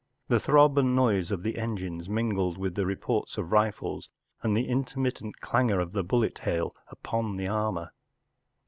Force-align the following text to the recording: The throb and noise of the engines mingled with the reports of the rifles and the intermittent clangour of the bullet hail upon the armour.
The 0.29 0.39
throb 0.39 0.79
and 0.79 0.95
noise 0.95 1.31
of 1.31 1.43
the 1.43 1.59
engines 1.59 2.09
mingled 2.09 2.57
with 2.57 2.73
the 2.73 2.87
reports 2.87 3.37
of 3.37 3.43
the 3.45 3.49
rifles 3.53 4.09
and 4.41 4.57
the 4.57 4.67
intermittent 4.67 5.41
clangour 5.41 5.79
of 5.79 5.91
the 5.91 6.01
bullet 6.01 6.39
hail 6.39 6.75
upon 6.91 7.35
the 7.37 7.45
armour. 7.45 7.91